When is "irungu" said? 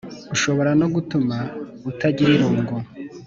2.35-2.75